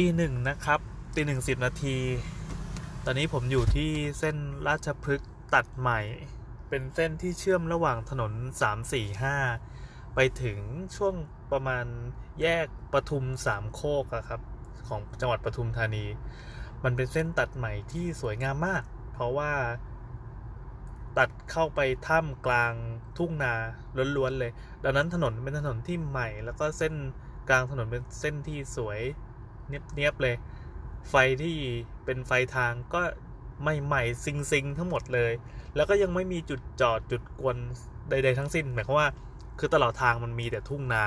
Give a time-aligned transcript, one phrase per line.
[0.00, 0.80] ตีหนึ่งนะครับ
[1.14, 1.98] ตีหนึ่งสิบนาที
[3.04, 4.36] ตอนนี้ผมอยู่ที่เส้น
[4.68, 6.00] ราชพฤกษ์ตัดใหม่
[6.68, 8.32] เป็นเส้นที่เชื่อมระหว่างถนน
[9.44, 10.58] 345 ไปถึง
[10.96, 11.14] ช่วง
[11.52, 11.86] ประมาณ
[12.40, 14.40] แยกปทุมสามโคกอะครับ
[14.88, 16.04] ของจังหวัดปทุมธานี
[16.84, 19.52] มันเป็นเส้นตัดใหม่ที่สวยงามมาก เพราะว่า
[21.18, 22.72] ตัดเข้าไปถ้ำกลาง
[23.18, 23.54] ทุ่งนา
[24.16, 24.52] ล้วนๆเลย
[24.84, 26.94] ดังนั้นถนนเป็นถนนที่ใหม่ แล้วก็เส้น
[27.48, 29.00] กลางถนนเป็นเส้นที่สวย
[29.68, 30.34] เนียบๆเลย
[31.10, 31.56] ไฟที่
[32.04, 33.02] เป็นไฟทางก็
[33.62, 35.32] ใหม่ๆซิงๆ ทั้งหมดเลย
[35.76, 37.56] แล้วก็ยังไม่มีจุดจอดจุดกวน
[38.10, 39.08] ใด ๆ ทั้งสิ้นหมายความว่า
[39.58, 41.04] คือตลอดทางมันมีแต่ทุ่งนา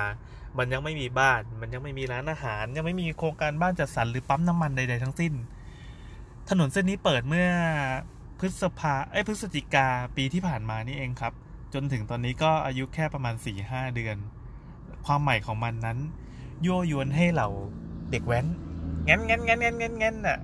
[0.57, 5.33] มันยังไม่มีบ้าน มันยังไม่มีร้านอาหาร ยังไม่มีโครงการบ้านจัดสรรหรือปั๊มน้ำมันใด ๆ ทั้งสิ้น
[6.49, 7.49] ถนนเส้นนี้เปิดเมื่อ
[8.39, 11.33] พฤษภาเอ้ยพฤศจิกาปีที่ผ่านมานี่เองครับ
[11.73, 14.17] จนถึงตอนนี้ก็อายุแค่ประมาณ4-5เดือน
[15.05, 15.97] ความใหม่ของมันนั้น
[16.65, 17.49] ยั่วยวนให้เหล่า
[18.11, 18.45] เด็กแว้น
[19.07, 20.37] งั้นงั้นงั้นงั้นงั้นงั้นน่ะ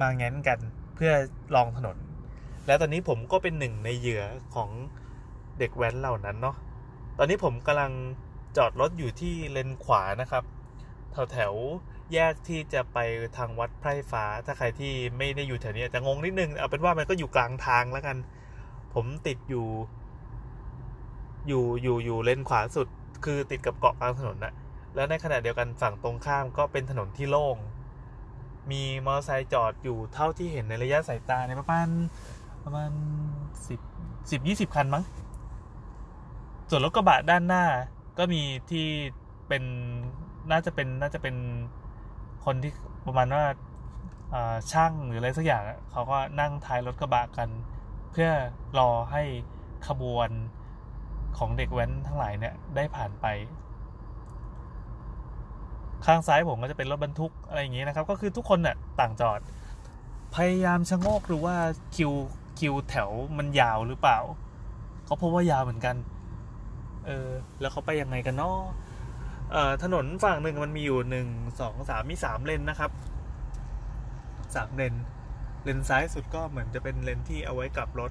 [0.00, 0.58] มางั้นกัน
[0.94, 1.12] เพื่อ
[1.54, 1.96] ลองถนน
[2.66, 4.24] แล้วตอนนี้ผมก็เป็นหนึ่งในเหยื่อ
[4.54, 4.70] ของ
[5.58, 6.56] เด็กแว้นเหล่านั้นเนาะ
[7.18, 7.92] ตอนนี้ผมกำลัง
[8.56, 10.44] จอดรถอยู่ที่เลนขวานะครับ
[11.12, 11.52] แถวแถว
[12.12, 12.98] แยกที่จะไป
[13.36, 18.16] ทางวัดไพร่ฟ้า ถ้าใครที่ไม่ได้อยู่แถวนี้จะงงนิดนึง เอาเป็นว่ามันก็อยู่กลางทางแล้วกัน
[18.94, 19.66] ผมติดอยู่
[21.48, 22.88] อยู่อยู่อยู่เลนขวาสุด
[23.24, 24.54] คือติดกับเกาะกลางถนนนะ
[24.94, 27.56] แล้วในขณะเดียวกันฝั่งตรงข้ามก็เป็นถนนที่โล่ง
[28.70, 31.88] มีมอเตอร์ไซค์จอดอยู่เท่าที่เห็นในระยะสายตาในประมาณ
[32.64, 32.90] ประมาณ
[33.66, 33.80] สิบ
[34.30, 35.04] สิบยี่สิบคันมั้ง
[36.70, 37.64] ส่วนรถกระบะด้านหน้า
[38.18, 38.86] ก็มีที่
[39.48, 39.62] เป็น
[40.50, 41.36] น่าจะเป็นน่าจะเป็น
[42.44, 42.72] คนที่
[43.06, 43.44] ประมาณว่า
[44.72, 47.48] ช่างหรืออะไรสักอย่างเขาก็นั่งท้ายรถกระบะกัน
[48.10, 48.30] เพื่อ
[48.78, 49.22] รอให้
[49.88, 50.30] ขบวน
[51.38, 53.26] ของเด็กแว้นทั้งหลายเนี่ยได้ผ่านไป
[56.06, 59.40] ข้างซ้ายผมก็จะเป็นรถบรรทุกอะไรอย่างงี้นะครับ ก็คือทุกคนเนี่ยต่างจอด
[60.34, 61.56] พยายามชะโงกดูว่า
[61.96, 62.12] คิว
[62.58, 64.18] คิวแถวมันยาวหรือเปล่า
[65.04, 65.96] เขาพบว่ายาวเหมือนกัน
[67.06, 67.28] เออ
[67.60, 68.56] แล้วเขาไปยังไงกันเนาะ
[69.52, 71.26] เอ่อถนนฝั่งหนึ่งมันมีอยู่หนึ่ง
[71.60, 72.90] สองสามมีสามเลนนะครับ
[74.54, 74.94] สามเลน
[75.64, 78.10] เลนซ้ายสุดก็เหมือนจะเป็นเลนที่เอาไว้กลับรถ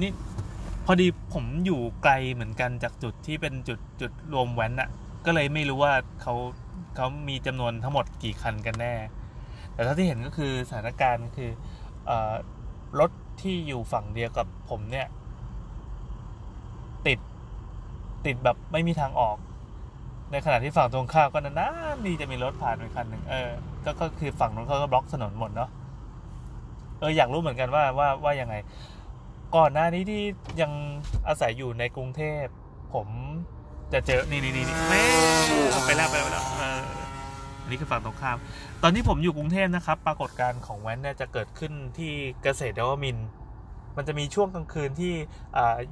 [0.00, 0.10] นี่
[0.84, 4.90] พอดีผมอยู่ไกลเหมือนกันจากจุดที่เป็นจุดจุดรวมแว้นอะ
[5.26, 5.92] ก็เลยไม่รู้ว่า
[6.22, 6.34] เขา
[6.96, 8.94] เขามีจำนวนทั้งหมดกี่คันกันแน่
[9.74, 11.50] แต่ถ้าที่เห็นก็คือสถานการณ์คือ
[12.08, 12.10] อ
[13.00, 13.10] รถ
[13.42, 15.06] ที่อยู่ฝั่งเดียวกับผมเนี่ย
[17.06, 17.18] ติด
[18.26, 19.36] ติดแบบไม่มีทางออก
[20.30, 23.50] ในขณะที่ฝั่งตรงข้ามก็นานๆดีจะมีรถผ่านไปคันหนึ่งเออ
[23.84, 25.70] ก็ก็คือฝั่งนู้นเขาก็บล็อกถนนหมดเนาะ
[26.98, 28.54] เอออยากรู้เหมือนกันว่าว่าว่ายังไง
[29.56, 30.22] ก่อนหน้านี้ที่
[30.60, 30.72] ยัง
[31.28, 32.44] อาศัยอยู่ในกรุงเทพ
[32.94, 33.08] ผม
[33.92, 35.02] จะเจอ นี่นี่นี่แม่
[35.86, 36.80] ไปแล้วไปแล้วไปแล้วเออ
[37.62, 38.38] อันนี้คือฝั่งตรงข้าม
[38.82, 42.12] ตอนที่ผมอยู่กรุงเทพนะครับ ปรากฏการณ์ของแว้นเนี่ยจะเกิดขึ้นที่
[42.42, 43.18] เกษตรเดวมิน
[43.96, 45.14] มันจะมีช่วงกลางคืนที่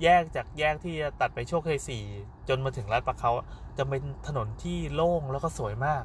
[0.03, 2.04] แยกจากแยกที่จะตัดไปโชคชัยสี่
[2.48, 3.32] จนมาถึงลาดประเขา
[3.78, 6.03] จะเป็นถนนที่โล่งแล้วก็สวยมาก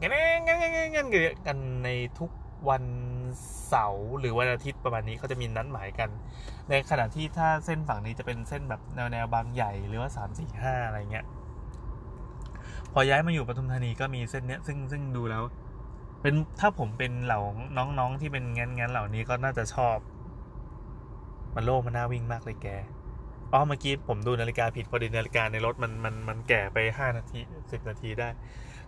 [0.00, 0.12] งั้น
[0.46, 1.08] งั้นงั้นงั้น
[1.46, 1.88] กันใน
[2.18, 2.30] ทุก
[2.68, 2.82] วัน
[3.68, 6.08] เสาร์หรือวันอาทิตย์ประมาณนี้เขาจะมีนัดหมายกัน
[6.68, 11.26] ในขณะที่ถ้าเส้นฝั่งนี้จะเป็นเส้นแบบแนวแนวบางใหญ่หรือว่าสามสี่ห้าอะไรเงี้ย
[12.92, 15.42] พอย้ายมาอยู่ปทุมธานีก็มีเส้นเนี้ยซึ่งซึ่งดูแล้ว
[16.22, 17.40] เป็นถ้าผมเป็นเหล่า
[17.98, 19.96] น้องๆที่เป็นงั้นงั้นเหล่านี้ก็น่าจะชอบ
[21.54, 22.68] มันโล่งมันน่าวิ่งมากเลยแก
[23.52, 27.40] อ๋อเมื่อกี้ผมดูนาฬิกาผิดพอดีนาฬิกาในรถมันมันมันแก่ไปห้านาที
[27.72, 28.28] สิบนาทีได้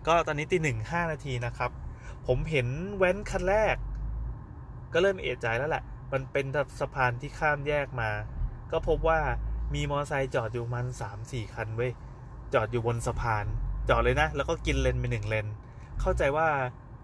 [0.07, 1.71] ก็ตอนนี้ตีหนึ่งห้านาทีนะครับ
[2.27, 2.67] ผมเห็น
[2.97, 3.75] แว้นคันแรก
[4.93, 5.83] ก็เริ่มเอะใจแล้วแหละ
[6.13, 6.45] มันเป็น
[6.79, 8.09] สะพานที่ข้ามแยกมา
[8.71, 9.19] ก็พบว่า
[9.73, 11.91] มีมอเตอร์ไซค์จอดอยู่มันสามสี่คันเว้ย
[12.53, 13.45] จอดอยู่บนสะพาน
[13.89, 15.47] จอดเลยนะ แล้วก็กินเลนไปหนึ่งเลน
[16.01, 16.47] เข้าใจว่า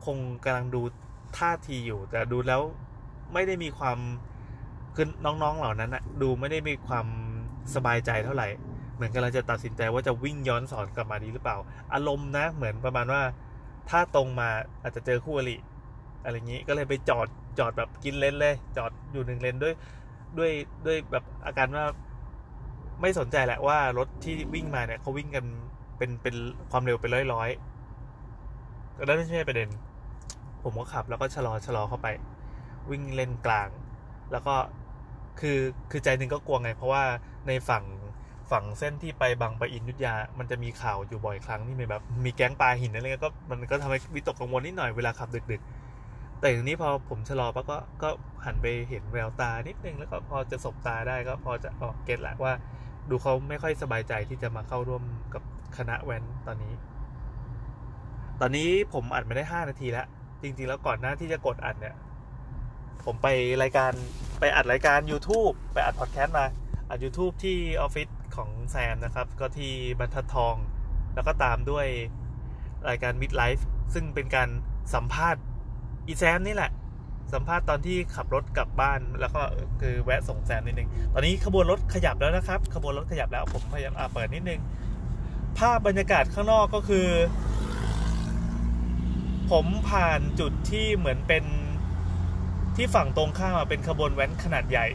[0.05, 0.81] คงกำลังดู
[1.37, 2.61] ท่าทีอยู่ แต่ดูแล้ว
[3.33, 3.97] ไม่ได้มีความ
[4.95, 7.07] คือน้องๆเหล่านั้นอะดูไม่ได้มีความ
[7.75, 8.47] สบายใจเท่าไหร่
[8.95, 11.57] เหมือนกำลังจะตัดสินใจว่าจะวิ่งย้อนสอนกลับมาดีหรือเปล่า
[11.93, 13.21] อารมณ์นะ เหมือนประมาณว่า
[13.89, 14.49] ถ้าตรงมา
[14.83, 15.57] อาจจะเจอคู่อริ
[16.23, 17.27] อะไรอย่างนี้ ก็เลยไปจอด
[17.59, 19.73] จอดแบบกินเลนเลย จอดอยู่หนึ่งเลนด้วย
[20.37, 20.51] ด้วย
[20.85, 21.85] ด้วยแบบอาการว่า
[23.01, 25.45] ไม่สนใจแหละว่ารถที่วิ่งมาเนี่ยเขาวิ่งกัน
[25.97, 26.35] เป็นเป็น
[26.71, 27.49] ความเร็วเป็นร้อยร้อย
[28.97, 29.69] ก็นั่นไม่ใช่ประเด็น
[30.63, 32.07] ผมก็ขับแล้วก็ชะลอชะลอเข้าไป
[32.91, 33.69] วิ่งเลนกลาง
[34.31, 34.55] แล้วก็
[35.39, 35.59] คือ
[35.91, 37.03] คือใจหนึ่งก็กลัวไง เพราะว่า
[37.47, 37.83] ในฝั่ง
[38.51, 45.84] ฝั่งเส้นที่ไปบางปะอินยุทธยา มันจะมีข่าวอยู่บ่อยครั้งที่มีแบบ มีแก๊งปลาหินอะไรเงี้ยก็มันก็ทำให้วิตกกังวลนิดหน่อยเวลาขับดึกๆ
[46.39, 48.09] แต่อย่างนี้พอผมชะลอปั๊บก็ก็
[48.45, 52.53] หันไปเห็นแววตานิดนึงแล้วก็พอจะสบตาได้ก็พอจะออกเก็ตแหละว่า
[53.09, 55.03] ดูเขาไม่ค่อยสบายใจที่จะมาเข้าร่วม
[55.33, 55.43] กับ
[55.77, 56.73] คณะแว้นตอนนี้
[58.41, 60.07] ตอนนี้ผมอัดมาได้ห้านาทีแล้ว
[60.41, 61.95] จริง ๆ แล้วก่อนหน้าที่จะกดอัดเนี่ย
[63.05, 63.27] ผมไป
[63.63, 63.91] รายการ
[64.39, 66.45] ไปอัดรายการ YouTube ไปอัดพอดแคสต์มา
[66.89, 70.55] อัด YouTube ที่ออฟฟิศของแซมนะครับ ก็ที่บรรทัดทอง
[71.15, 71.87] แล้วก็ตามด้วย
[72.89, 74.49] รายการ Mid Life ซึ่งเป็นการ
[74.93, 75.41] สัมภาษณ์
[76.07, 76.71] อีแซมนี่แหละ
[77.33, 79.41] สัมภาษณ์ตอนที่ขับรถกลับบ้านแล้วก็
[79.81, 84.61] คือแวะส่งแซมนิดนึง ตอนนี้ขบวนรถขยับแล้วนะครับ ขบวนรถขยับแล้วผมพยายามอ่าเปิดนิดนึง
[85.57, 87.07] ภาพบรรยากาศข้างนอกก็คือ
[89.51, 91.43] ผมผ่านจุดที่เหมือนเป็น
[92.75, 94.87] ที่ฝั่งตรงข้ามเป็นขบวนแว้นขนาดใหญ่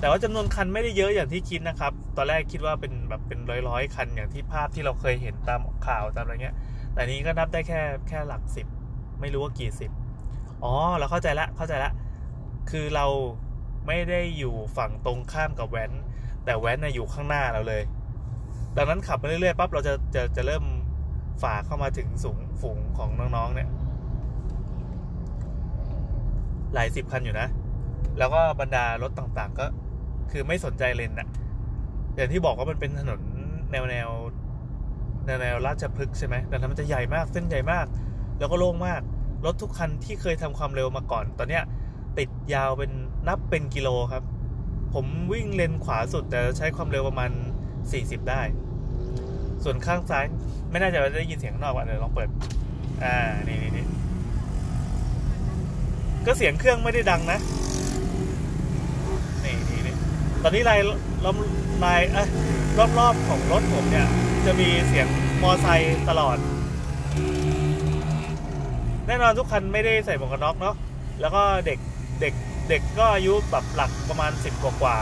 [0.00, 6.56] แต่ว่าจำนวนคันไม่ได้เยอะอย่างที่คิดนะครับ ตอนแรกคิดว่าเป็นแบบเป็นร้อยๆคันอย่างที่ภาพที่เราเคยเห็นตามข่าวตามอะไรเงี้ย
[6.94, 8.66] แต่นี้ก็นับได้แค่แค่หลักสิบ
[9.20, 9.90] ไม่รู้ว่ากี่สิบ
[10.64, 11.90] อ๋อเราเข้าใจละเข้าใจละ
[12.70, 13.06] คือเรา
[13.86, 15.92] ไม่ได้อยู่ฝั่งตรงข้ามกับแว้น
[16.44, 17.82] แต่แว้นน่ะอยู่ข้างหน้าเราเลย
[18.76, 20.64] ดังนั้นขับไปเรื่อยๆปั๊บเราจะจะจะเริ่ม
[21.42, 23.68] ฝ่าเข้ามาถึงสูงฝูงของน้องๆเนี่ย
[26.74, 27.48] หลายสิบคันอยู่นะ
[28.18, 29.66] แล้วก็บรรดารถต่างๆ ก็
[30.30, 31.28] คือไม่สนใจเลนอะ
[32.16, 33.20] อย่างที่บอกว่ามันเป็นถนน
[33.72, 34.08] แนวแนว
[35.26, 37.86] แนวแนวราชพฤกษ์ใช่ไหมดังนั้นมันจะใหญ่มากเส้นใหญ่มาก
[38.38, 39.00] แล้วก็โล่งมาก
[39.44, 41.64] รถทุกคันที่เคยทำความเร็วมาก่อน ตอนเนี้ย
[42.18, 42.90] ติดยาวเป็น
[43.28, 44.22] นับเป็นกิโลครับ
[44.94, 47.30] ผมวิ่งเลนขวาสุดแต่ใช้ความเร็วประมาณ
[47.80, 48.42] 40 ได้
[49.64, 50.24] ส่วนข้างซ้าย
[50.70, 52.28] ไม่น่าจะได้ยินเสียงข้างนอกอะเดี๋ยวลองเปิด
[53.04, 53.16] อ่า
[53.46, 53.86] นี่นี่นี่
[56.26, 57.38] ก็เสียงเครื่องไม่ได้ดังนะ
[59.44, 59.94] นี่นี่นี่
[60.42, 60.80] ตอนนี้ลาย
[61.24, 61.36] ล้อม
[61.84, 62.28] ลายเอ้ย
[62.98, 64.06] รอบๆของรถผมเนี่ย
[64.46, 65.06] จะมีเสียง
[65.42, 66.36] มอไซค์ตลอด
[69.06, 70.74] แน่นอนทุกคันไม่ได้ใส่หมวกกันน็อกเนาะ
[71.20, 71.78] แล้วก็เด็ก
[72.20, 72.34] เด็ก
[72.68, 74.96] เด็กก็อายุแบบหลักประมาณสิบกว่ากว่า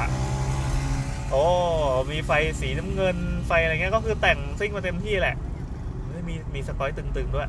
[1.31, 1.45] โอ้
[2.12, 2.31] มีไฟ
[2.61, 3.17] สีน้ำเงิน
[3.47, 5.37] ไฟอะไรเงี้ยก็คือแต่งซิ่งมาเต็มที่แหละ
[6.29, 7.49] มีมีสกอยตึงๆด้วย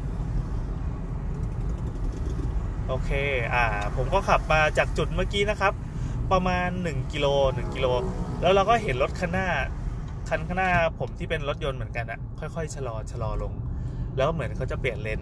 [2.87, 3.09] โอเค
[3.53, 3.65] อ่า
[3.95, 5.73] ผมก็ขับมาจากจุดเมื่อกี้นะครับ
[6.31, 7.87] ประมาณ 1กิโล1กิโล
[8.41, 9.47] แล้วเราก็เห็นรถคันหน้า
[10.29, 10.69] คันข้างหน้า
[10.99, 13.53] ผมที่เป็นรถยนต์เหมือนกันอะค่อยๆชะลอชะลอลง
[14.17, 15.21] แล้วเหมือนเขาจะเปลี่ยนเลน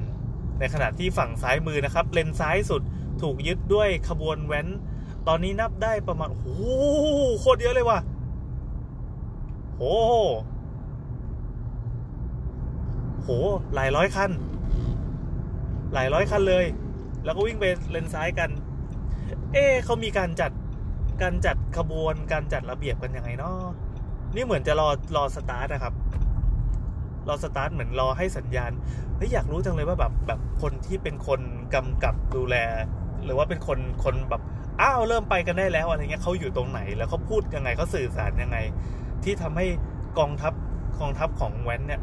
[0.59, 2.81] ในขณะที่ฝั่งซ้ายมือนะครับ เลนซ้ายสุด
[3.21, 4.67] ถูกยึดด้วยขบวนแว้น
[5.27, 6.63] ตอนนี้นับได้ประมาณโอ้โห
[7.39, 8.00] โคตรเยอะเลยว่ะ
[9.77, 9.83] โห
[13.23, 13.29] โห
[13.75, 14.31] หลายร้อยคัน
[15.94, 16.65] หลายร้อยคันเลย
[17.25, 18.49] แล้วก็วิ่งไปเลนซ้ายกัน
[19.53, 20.51] เอ๊เขามีการจัด
[21.21, 23.57] การจัดขบวน การจัดระเบียบกันยังไงเนาะ
[24.35, 25.94] นี่เหมือนจะรอ รอสตาร์ทนะครับ
[27.27, 28.71] รอสตาร์ทเหมือนรอให้สัญญาณ
[29.17, 31.41] เฮ้ยอยากรู้จังเลยว่าแบบแบบคนที่เป็นคน
[31.75, 32.55] กำกับดูแล
[33.25, 34.41] หรือว่าเป็นคนคนแบบ
[34.81, 38.57] อ้าวเริ่มไปกันได้แล้วอะไรเงี้ยเขาอยู่ตรงไหน แล้วเขาพูดยังไงเขาสื่อสารยังไง
[39.23, 39.65] ที่ทำให้
[40.19, 40.53] กองทัพ
[40.99, 42.01] กองทัพของแว้นเนี่ย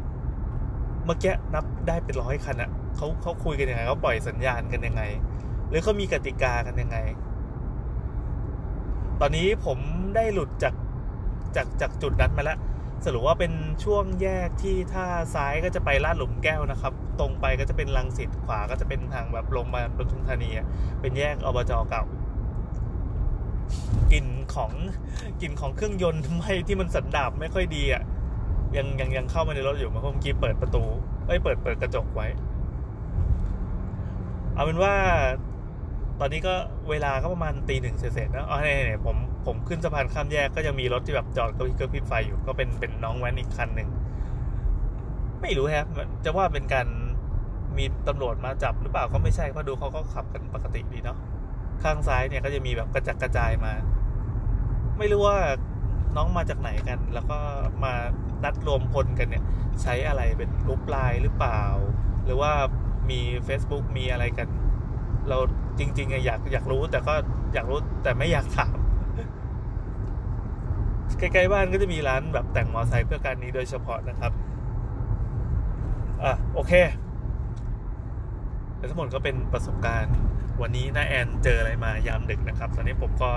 [1.05, 5.03] เมื่อกี้นับได้เป็นร้อยคันอะเขาเขาคุยกันยังไงเขาปล่อยสัญญาณกันยังไง
[5.69, 6.97] หรือเขามีกติกากันยังไง
[9.21, 9.77] ตอนนี้ผม
[10.15, 10.73] ได้หลุดจาก
[11.55, 12.57] จากจากจุดนั้นมาแล้ว
[13.05, 13.53] สรุปว่าเป็น
[13.83, 15.05] ช่วงแยกที่ถ้า
[15.35, 20.49] ซ้ายก็จะไปลาดหลุมแก้วนะครับ ตรงไปก็จะเป็นลังสิตขวาก็จะเป็นทางแบบลงมาปทุมธานี
[21.01, 22.03] เป็นแยกอบจเก่า
[24.11, 24.25] กลิ่น
[24.55, 24.71] ของ
[25.41, 28.03] กลิ่นของเครื่องยนต์ไมที่มันสันดาบไม่ค่อยดีอะ
[28.77, 30.83] ยังยังยังเข้ามาในรถอยู่เมื่อกี้เปิดประตู
[31.27, 32.27] เอ้ยเปิดเปิดกระจกไว้
[34.53, 34.93] เอาเป็นว่า
[36.23, 36.53] ตอนนี้ก็
[36.89, 43.89] เวลาก็ประมาณตีหนึ่งเศษๆนะอ๋อเนี่ยผมผมขึ้นสะพานข้ามแยกก็ยังมีรถที่แบบจอดกระพริบกระพริบไฟอยู่ก็เป็นเป็นน้องแว้นอีกคันหนึ่ง
[45.41, 45.85] ไม่รู้แฮะ
[46.25, 46.87] จะว่าเป็นการ
[47.77, 51.17] มีตำรวจมาจับหรือเปล่าก็ไม่ใช่เพราะดูเขาก็ขับกันปกติดีเนาะ
[51.83, 53.73] ข้างซ้ายเนี่ยก็จะมีแบบกระจัดกระจายมา
[54.97, 55.37] ไม่รู้ว่า
[56.15, 57.37] น้องมาจากไหนกัน แล้วก็
[57.83, 57.93] มา
[58.43, 59.43] นัดรวมพลกันเนี่ย
[59.81, 61.61] ใช้อะไรเป็นกรุ๊ปไลน์หรือเปล่า
[62.25, 62.51] หรือว่า
[63.09, 64.47] มี Facebook มีอะไรกัน
[65.29, 65.37] เรา
[65.81, 67.13] จริงๆอะอยากอยากรู้แต่ก็
[67.53, 68.75] อยากรู้แต่ไม่อยากถาม
[71.19, 74.31] ใกล้ๆบ้านก็จะมีร้านแบบแต่งมอไซค์เพื่อการนี้โดยเฉพาะนะครับ
[76.23, 76.73] อะโอเค
[78.77, 80.15] แต่ทั้งหมดก็เป็นประสบการณ์
[80.61, 83.31] วันนี้น้าแอนเจออะไรมายามดึกนะครับ ตอนนี้ผมก็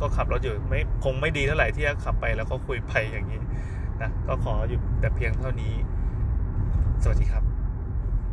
[0.00, 3.40] ก็ขับรถอยู่ไม่คงไม่ดีเท่าไหร่ที่จะขับไปแล้วก็คุยไปอย่างนี้
[4.02, 5.72] นะก็ขออยู่แต่เพียงเท่านี้
[7.02, 7.47] สวัสดีครับ